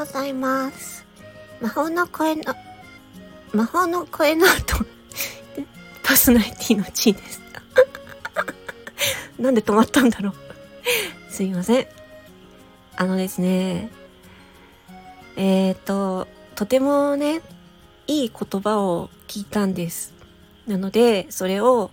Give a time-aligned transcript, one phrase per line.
[0.00, 1.04] ございます。
[1.60, 2.54] 魔法の声の、
[3.52, 4.78] 魔法の声の後、
[6.02, 7.42] パーソナリティの地位です。
[9.38, 10.34] なんで止まったんだろう。
[11.30, 11.86] すいません。
[12.96, 13.90] あのですね、
[15.36, 17.42] えっ、ー、と、とてもね、
[18.06, 20.14] いい言葉を聞いたんです。
[20.66, 21.90] なので、それを、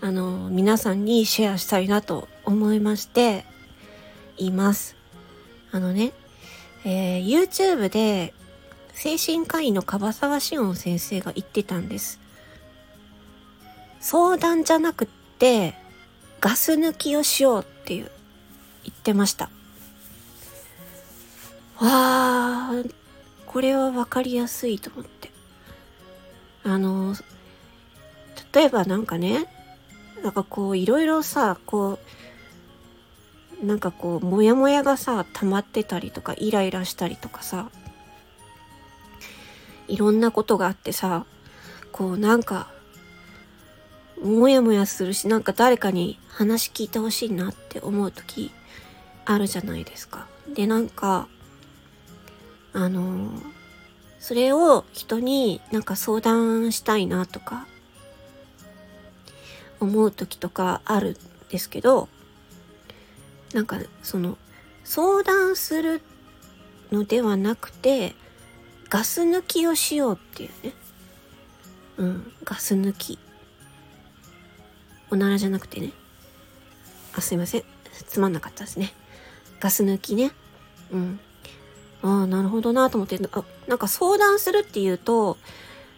[0.00, 3.44] あの、皆さんにシェアしたいなと思いまして、
[4.38, 4.96] 言います。
[5.70, 6.14] あのね、
[6.84, 8.32] えー、YouTube で
[8.92, 12.20] 精神科医の樺沢志音先生が言ってたんです。
[14.00, 15.74] 相談じゃなくって、
[16.40, 18.10] ガス抜きをしようっていう、
[18.84, 19.50] 言ってました。
[21.78, 22.94] わー、
[23.46, 25.30] これはわかりやすいと思って。
[26.64, 27.14] あの、
[28.52, 29.46] 例えばなんかね、
[30.22, 31.98] なんかこういろいろさ、こう、
[33.62, 37.70] なんかこう、もやもやがさ、溜まってたりとか、イライラしたりとかさ、
[39.88, 41.26] いろんなことがあってさ、
[41.92, 42.68] こうなんか、
[44.22, 48.50] もやもやするし、なんか誰かに話聞いてほしいなって思う時
[49.24, 50.26] あるじゃないですか。
[50.54, 51.28] で、なんか、
[52.72, 53.32] あの
[54.20, 57.66] それを人になんか相談したいなとか、
[59.80, 61.16] 思う時とかあるん
[61.48, 62.08] ですけど、
[63.52, 64.38] なんかその
[64.84, 66.02] 相談する
[66.92, 68.14] のではなくて
[68.88, 70.72] ガス抜きをしようっていうね。
[71.96, 73.18] うん、ガス抜き。
[75.10, 75.92] おならじゃなくてね。
[77.16, 77.64] あ、すいません。
[78.06, 78.92] つまんなかったですね。
[79.60, 80.32] ガス抜きね。
[80.92, 81.20] うん。
[82.02, 85.36] ああ、なるほどなと思って、あ、なんか相談するっていうと、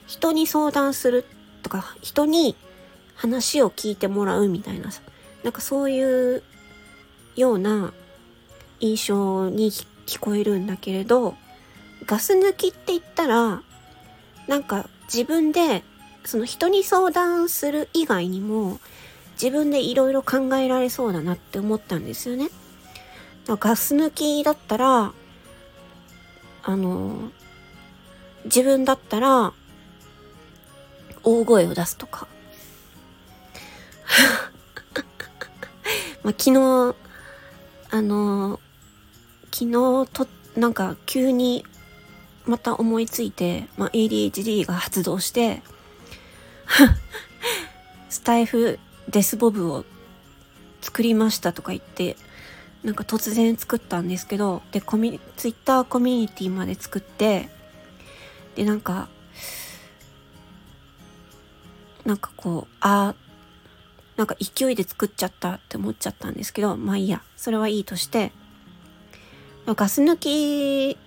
[0.07, 1.25] 人に相談する
[1.63, 2.57] とか、人に
[3.15, 5.01] 話を聞いてもらうみたいなさ、
[5.45, 6.43] なんかそういう
[7.37, 7.93] ような
[8.81, 11.35] 印象に聞こえるんだけれど、
[12.07, 13.63] ガス抜きって言ったら、
[14.49, 15.83] なんか自分で、
[16.25, 18.81] その人に相談する以外にも、
[19.35, 22.49] 自分でいろいろ考えられそうだなって思ったんですよね。
[23.47, 25.13] ガス抜きだったら、
[26.65, 27.33] あの、
[28.45, 29.53] 自分だったら、
[31.25, 32.27] 大声を出すとか。
[36.23, 36.95] まあ、昨日、
[37.93, 38.59] あの、
[39.53, 40.27] 昨日と、
[40.57, 41.67] なんか急に
[42.47, 45.63] また思いついて、まあ、ADHD が発動して、
[48.09, 48.79] スタイフ
[49.11, 49.85] デスボブを
[50.81, 52.17] 作りましたとか言って、
[52.83, 57.51] なんか突然作ったんですけど、で、コミ、ツイッターコミュニティまで作って、
[58.55, 59.11] で、なんか、
[62.07, 63.15] なんかこう、あ
[64.17, 68.33] なんか勢いで作っちゃったって思っちゃったんですけど、まあいいや、それはいいとして、
[69.67, 70.99] ガス抜き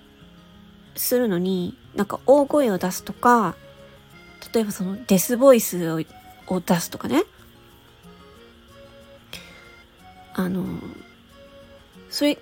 [0.96, 3.56] するのに、なんか大声を出すとか、
[4.54, 6.02] 例えばそのデスボイスを
[6.48, 7.24] を出すとかね。
[10.34, 10.66] あの、
[12.10, 12.38] それ、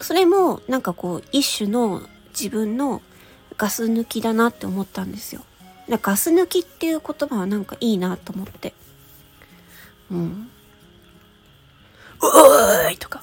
[0.00, 3.02] それもなんかこう一種の自分の
[3.56, 5.42] ガス抜きだなって思ったんですよ。
[5.88, 8.74] ガス抜きっていう言葉はなんかいいなと思って。
[10.10, 10.50] うん。
[12.20, 13.22] おーいとか。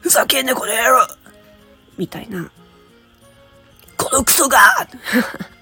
[0.00, 1.06] ふざけんなこの野郎
[1.98, 2.50] みたいな。
[3.96, 4.58] このクソが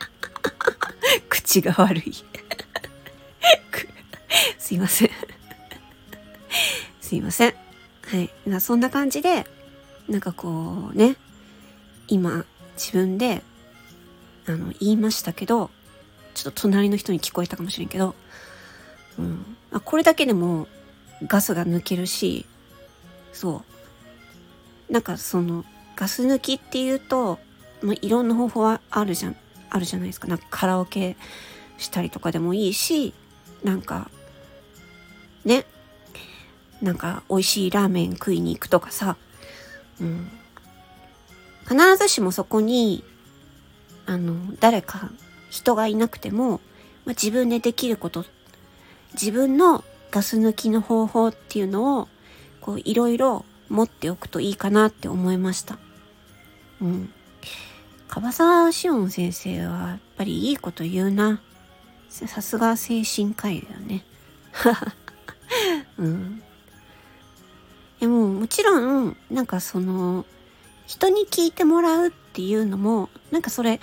[1.29, 2.15] 口が悪い。
[4.59, 5.11] すいません。
[7.01, 7.55] すいません。
[8.07, 8.31] はい。
[8.47, 9.47] なそんな感じで、
[10.09, 11.17] なんかこうね、
[12.07, 12.45] 今
[12.77, 13.43] 自分で、
[14.47, 15.71] あの、言いましたけど、
[16.39, 18.15] ちょっと隣の人に聞こえたかもしれんけど、
[19.19, 19.57] うん。
[19.73, 20.69] あこれだけでも
[21.27, 22.47] ガスが抜けるし、
[23.33, 23.65] そ
[24.89, 24.93] う。
[24.93, 25.65] なんかその、
[25.97, 27.39] ガス抜きっていうと、
[27.83, 29.37] まあ、いろんな方法はあるじゃん、
[29.71, 30.29] あるじゃないですか。
[30.29, 31.17] なんかカラオケ
[31.77, 33.13] したりとかでもいいし、
[33.65, 34.11] なんか、
[35.45, 35.65] ね、
[36.81, 39.17] なんか美味しいラーメン食いに行くとかさ、
[40.01, 40.31] うん。
[41.69, 43.05] 必ずしもそこに、
[44.07, 45.11] あの、誰か
[45.51, 46.61] 人がいなくても、まあ、
[47.11, 48.25] 自分でできること、
[49.15, 52.09] 自分のガス抜きの方法っていうのを、
[52.61, 55.79] こういろいろ持っておくといいかなって思いました。
[56.81, 57.13] うん。
[58.09, 61.41] 樺沢志音先生はやっぱりいいこと言うな。
[62.09, 64.05] さすが精神科医だよね。
[65.99, 66.43] うん。
[68.01, 70.25] でももちろん、なんかその、
[70.87, 73.81] 人に聞いてもらうっていうのも、なんかそれ、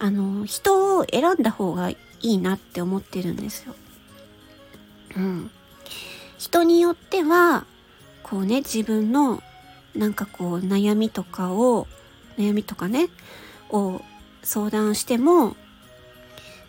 [0.00, 3.74] あの、人を選んだ方がいいなって思ってるんですよ。
[5.16, 5.50] うん。
[6.38, 7.66] 人によっては、
[8.22, 9.42] こうね、自分の
[9.94, 11.86] なんかこう悩みとかを、
[12.38, 13.10] 悩みとかね、
[13.68, 14.00] を
[14.42, 15.54] 相談しても、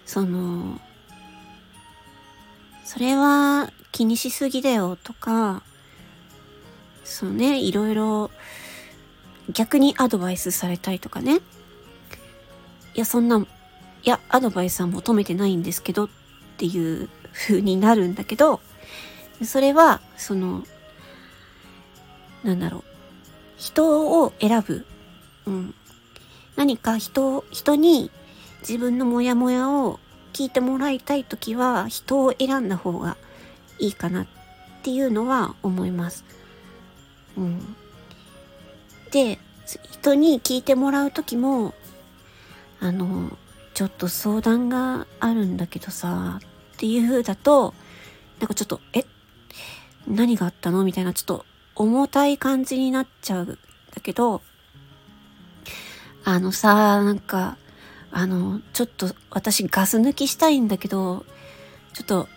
[0.05, 0.81] その、
[2.83, 5.63] それは気にしすぎだよとか、
[7.05, 8.29] そうね、いろいろ
[9.53, 11.39] 逆にアドバイスされたりとかね。
[12.93, 13.45] いや、そんな、い
[14.03, 16.09] や、アドバイスは求めてないんですけどっ
[16.57, 18.59] ていう風になるんだけど、
[19.43, 20.63] それは、その、
[22.43, 22.83] なんだろう。
[23.57, 24.85] 人を選ぶ。
[25.45, 25.75] うん。
[26.55, 28.11] 何か人、人に
[28.61, 29.99] 自分のモヤモヤを
[30.33, 33.17] 聞いてもらいたいときは人を選んだ方が
[33.79, 34.27] いいかなっ
[34.83, 36.23] ていうのは思います。
[37.37, 37.75] うん。
[39.11, 39.39] で、
[39.91, 41.73] 人に聞いてもらうときも、
[42.81, 43.37] あの、
[43.73, 47.73] ちょっと相談があるんだけどさ、っていう風だと、
[48.39, 49.05] なんかちょっと、え、
[50.07, 50.83] 何があったの？
[50.83, 51.45] みたいな、ちょっと
[51.75, 53.55] 重たい感じになっちゃうんだ
[54.01, 54.41] けど、
[56.25, 57.57] あのさ、なんか、
[58.11, 61.23] あの、ちょっと私ガス抜きしたいんだけど、
[61.93, 62.27] ちょっと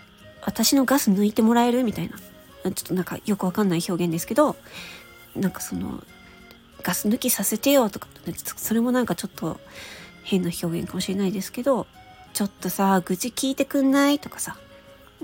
[0.42, 1.84] 私のガス抜いてもらえる？
[1.84, 2.18] みたいな。
[2.18, 4.56] ちょっとなんかよくわかんない表現ですけど、
[5.34, 6.04] なんかその、
[6.82, 8.08] ガス抜きさせてよとか、
[8.56, 9.58] それもなんかちょっと
[10.24, 11.86] 変な表現かもしれないですけど、
[12.32, 14.56] ちょっとさ、愚痴聞いてくんないとかさ、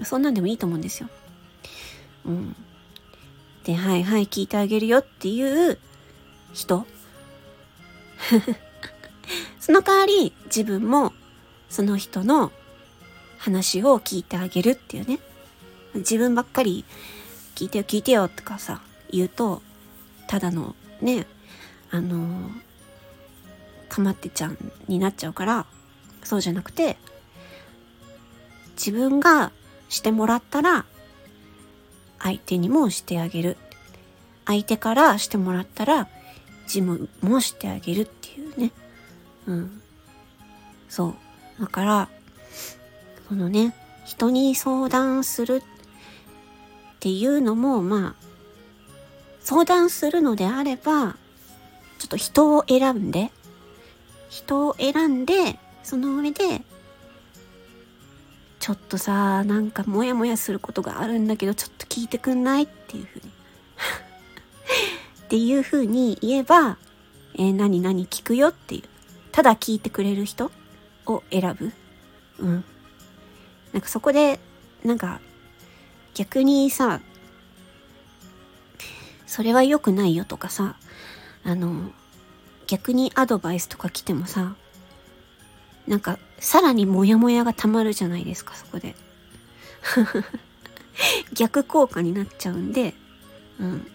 [0.05, 1.09] そんなんでもいいと思うんですよ。
[2.27, 2.57] うん。
[3.65, 5.79] で、はいはい聞いてあげるよっていう
[6.53, 6.87] 人
[9.61, 11.13] その代わり自分も
[11.69, 12.53] その人の
[13.39, 15.19] 話を聞いてあげるっていうね。
[15.95, 16.85] 自分ばっかり
[17.55, 18.81] 聞いてよ聞いてよとかさ、
[19.11, 19.63] 言うと、
[20.29, 21.27] ただのね、
[21.91, 22.51] あの
[23.91, 24.57] かまってちゃん
[24.89, 25.67] になっちゃうから、
[26.23, 26.97] そうじゃなくて、
[28.73, 29.53] 自分が
[29.91, 30.87] してもらったら、
[32.19, 33.59] 相手にもしてあげる。
[34.47, 36.09] 相手からしてもらったら、
[36.65, 38.73] 自分もしてあげるっていうね。
[39.47, 39.83] うん。
[40.89, 41.09] そ
[41.59, 41.61] う。
[41.61, 42.09] だから、
[43.29, 45.63] そのね、人に相談するっ
[47.01, 48.31] ていうのも、まあ、
[49.41, 51.17] 相談するのであれば、
[51.99, 53.31] ちょっと人を選んで、
[54.31, 56.63] 人を選んで、その上で、
[58.61, 63.31] ちょっとさ、なんかモヤモヤすることがあるんだけど、ちょっと聞いてくんないっていうふうに。
[65.25, 66.79] っていうふうに言えば、
[67.35, 68.83] えー、何々聞くよっていう。
[69.33, 70.51] ただ聞いてくれる人
[71.07, 71.73] を選ぶ。
[72.39, 72.65] うん。
[73.73, 74.39] なんかそこで、
[74.85, 75.21] なんか、
[76.15, 77.01] 逆にさ、
[79.27, 80.77] それは良くないよとかさ、
[81.45, 81.93] あの、
[82.71, 84.55] 逆にアドバイスとか来てもさ、
[85.89, 88.95] なんか、さらにモヤモヤが溜まるじゃないですか、そこで。
[91.35, 92.95] 逆効果になっちゃうんで、
[93.59, 93.91] うん。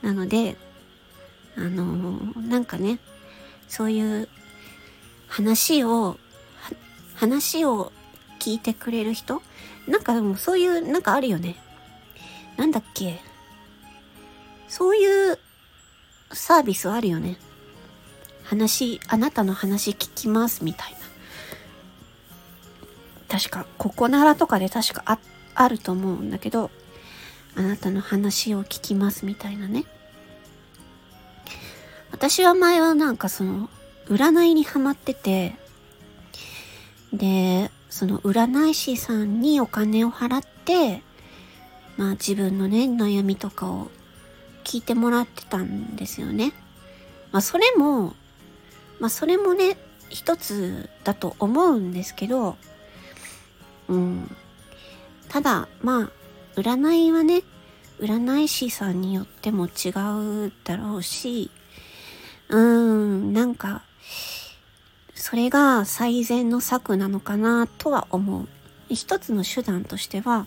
[0.00, 0.56] なので、
[1.56, 3.00] あのー、なんかね、
[3.66, 4.28] そういう
[5.26, 6.20] 話を、
[7.16, 7.92] 話を
[8.38, 9.42] 聞いてくれる人？
[9.88, 11.56] なんかでもそういう、なんかあるよね。
[12.56, 13.20] なんだっけ？
[14.68, 15.38] そういう
[16.30, 17.38] サービスあるよね。
[18.48, 20.98] 話、あなたの話聞きますみたいな。
[23.28, 25.18] 確か、ここならとかで確かあ、
[25.54, 26.70] あると思うんだけど、
[27.56, 29.84] あなたの話を聞きますみたいなね。
[32.10, 33.68] 私は前はなんかその、
[34.06, 35.54] 占いにハマってて、
[37.12, 41.02] で、その占い師さんにお金を払って、
[41.98, 43.90] まあ自分のね、悩みとかを
[44.64, 46.54] 聞いてもらってたんですよね。
[47.30, 48.14] まあそれも、
[49.00, 49.76] まあそれもね、
[50.08, 52.56] 一つだと思うんですけど、
[53.88, 54.30] うん。
[55.28, 56.10] ただ、まあ、
[56.60, 57.42] 占いはね、
[58.00, 59.90] 占い師さんによっても違
[60.46, 61.50] うだろうし、
[62.48, 63.82] うーん、なんか、
[65.14, 68.48] それが最善の策なのかなとは思う。
[68.88, 70.46] 一つの手段としては、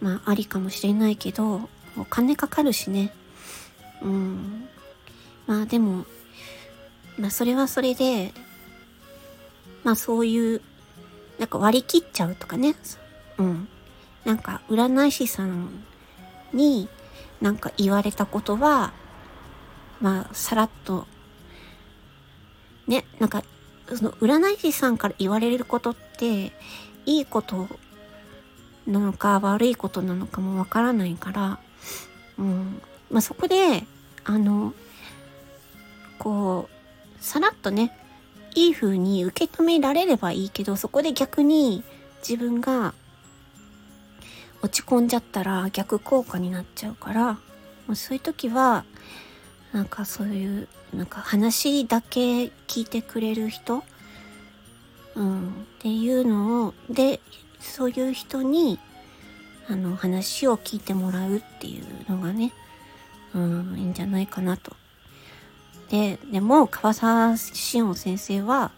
[0.00, 3.12] まあ、ありかもしれないけど、お金かかるしね。
[4.02, 4.68] うん。
[5.46, 6.06] まあでも、
[7.18, 8.32] まあそれはそれで、
[9.84, 10.62] まあそういう、
[11.38, 12.74] なんか割り切っちゃうとかね。
[13.38, 13.68] うん。
[14.24, 15.84] なんか占い師さん
[16.52, 16.88] に
[17.40, 18.92] なんか言われたことは、
[20.00, 21.06] まあさらっと
[22.88, 23.44] ね、なんか、
[23.94, 26.52] その占い師さんから言われることって、
[27.04, 27.68] いいこと
[28.86, 31.58] なのか悪いことなのかもわからないから、
[32.38, 32.80] うん。
[33.10, 33.84] まあ、そこで、
[34.24, 34.72] あの、
[36.18, 36.77] こう、
[37.20, 37.96] さらっとね、
[38.54, 41.84] いい風に受け止められればいいけど、そこで逆に
[42.26, 42.94] 自分が
[44.62, 48.84] 落ち込んじゃったら逆効果になっちゃうから、まあ、そういう時は、
[49.72, 53.84] なんかそういう、なんか話だけ聞いてくれる人、
[55.14, 57.20] うん、っていうのを、で、
[57.60, 58.78] そういう人に、
[59.68, 62.52] あの、話を聞いてもらうっていうのがね、
[63.34, 64.74] うん、いいんじゃないかなと。
[65.90, 68.70] で、でも、川沢志音先生は、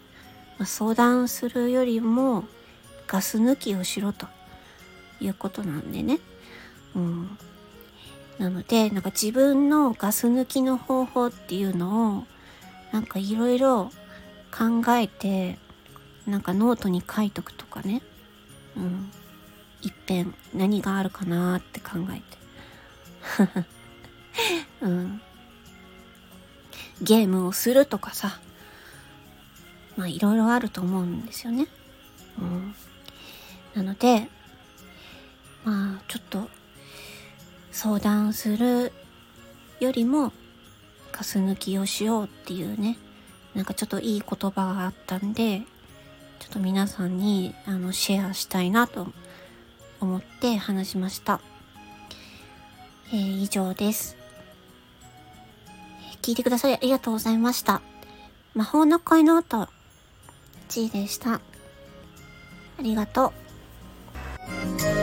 [0.57, 2.45] ま、相談するよりも、
[3.07, 4.27] ガス抜きをしろと
[5.19, 6.19] いうことなんでね。
[6.95, 7.37] うん。
[8.39, 12.23] なので、なんか自分のガス抜きの方法っていうのを、
[12.91, 13.91] なんかいろいろ
[14.51, 15.59] 考えて、
[16.25, 18.01] なんかノートに書いとくとかね。
[18.77, 19.11] うん。
[19.81, 22.21] 一遍何があるかなって考え
[23.53, 23.65] て。
[24.81, 25.21] うん。
[27.01, 28.39] ゲームをするとかさ。
[29.97, 31.67] まあいろいろあると思うんですよね。
[32.39, 32.75] うん。
[33.75, 34.29] なので、
[35.63, 36.49] まあちょっと
[37.71, 38.91] 相談する
[39.79, 40.31] よりも
[41.11, 42.97] ガス抜きをしようっていうね
[43.55, 45.61] なんかちょっといい言葉があったんで
[46.39, 49.07] ちょっと皆さんにあのシェアしたいなと
[49.99, 51.41] 思って話しました、
[53.13, 54.17] えー、以上です
[56.21, 57.81] 聞いてくださりありがとうございました。
[58.53, 59.67] 魔法の恋の音、
[60.69, 61.35] 1位でした。
[61.35, 61.41] あ
[62.81, 63.33] りがと
[64.97, 65.00] う。